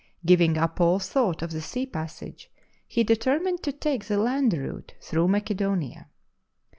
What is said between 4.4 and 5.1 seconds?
route